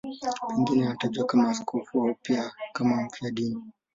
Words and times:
Pengine 0.47 0.85
anatajwa 0.85 1.25
kama 1.25 1.49
askofu 1.49 2.01
au 2.07 2.15
pia 2.21 2.51
kama 2.73 3.01
mfiadini. 3.01 3.63